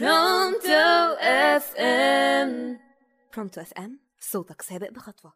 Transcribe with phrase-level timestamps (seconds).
[0.00, 2.78] برونتو FM
[3.34, 5.32] برونتو FM صوتك سابق بخطوة.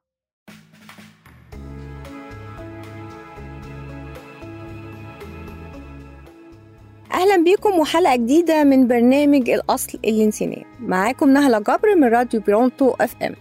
[7.12, 12.90] أهلا بيكم وحلقة جديدة من برنامج الأصل اللي نسيناه معاكم نهلة جبر من راديو برونتو
[13.00, 13.34] FM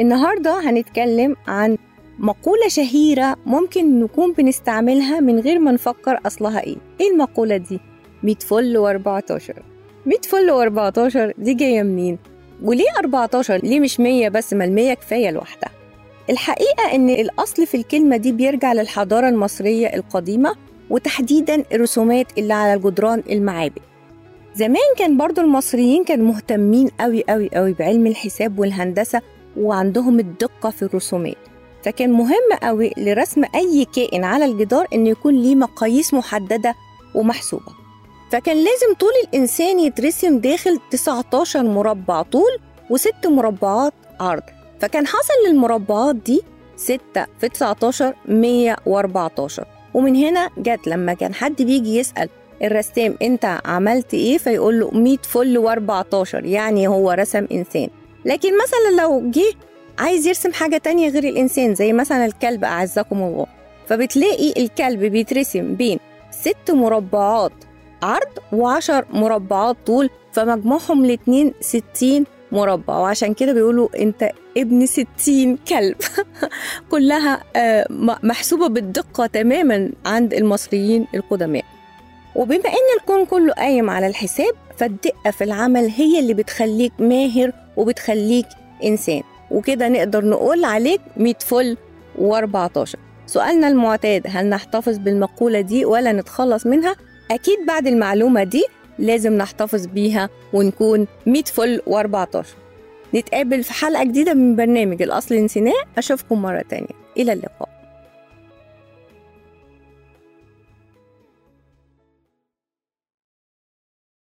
[0.00, 1.78] النهارده هنتكلم عن
[2.18, 6.76] مقولة شهيرة ممكن نكون بنستعملها من غير ما نفكر أصلها إيه.
[7.00, 7.80] إيه المقولة دي؟
[8.22, 9.73] 100 فل و14
[10.06, 12.18] 100 فل و14 دي جاية منين؟
[12.62, 15.70] وليه 14 ليه مش 100 بس؟ ما المية كفاية لوحدها.
[16.30, 20.54] الحقيقة إن الأصل في الكلمة دي بيرجع للحضارة المصرية القديمة
[20.90, 23.78] وتحديدا الرسومات اللي على الجدران المعابد.
[24.54, 29.22] زمان كان برضو المصريين كانوا مهتمين قوي قوي قوي بعلم الحساب والهندسة
[29.56, 31.36] وعندهم الدقة في الرسومات.
[31.82, 36.74] فكان مهم قوي لرسم أي كائن على الجدار إنه يكون ليه مقاييس محددة
[37.14, 37.83] ومحسوبة.
[38.34, 42.58] فكان لازم طول الإنسان يترسم داخل 19 مربع طول
[42.90, 44.42] وست مربعات عرض.
[44.80, 46.42] فكان حصل للمربعات دي
[46.76, 47.00] 6
[47.40, 52.28] في 19 114 ومن هنا جت لما كان حد بيجي يسأل
[52.62, 57.88] الرسام انت عملت إيه؟ فيقول له 100 فل و14 يعني هو رسم إنسان.
[58.24, 59.52] لكن مثلا لو جه
[59.98, 63.46] عايز يرسم حاجة تانية غير الإنسان زي مثلا الكلب أعزكم الله.
[63.86, 65.98] فبتلاقي الكلب بيترسم بين
[66.30, 67.52] ست مربعات
[68.04, 72.98] عرض وعشر مربعات طول فمجموعهم الاتنين ستين مربع.
[72.98, 75.96] وعشان كده بيقولوا أنت ابن ستين كلب.
[76.90, 77.42] كلها
[78.22, 81.64] محسوبة بالدقة تماما عند المصريين القدماء.
[82.36, 88.46] وبما إن الكون كله قايم على الحساب فالدقة في العمل هي اللي بتخليك ماهر وبتخليك
[88.84, 89.22] إنسان.
[89.50, 91.76] وكده نقدر نقول عليك 100 فل
[92.18, 92.96] و14
[93.26, 96.96] سؤالنا المعتاد هل نحتفظ بالمقولة دي ولا نتخلص منها؟
[97.30, 98.64] أكيد بعد المعلومة دي
[98.98, 102.46] لازم نحتفظ بيها ونكون 100 فل و14
[103.14, 106.86] نتقابل في حلقة جديدة من برنامج الأصل نسيناه أشوفكم مرة تانية.
[107.16, 107.73] إلى اللقاء.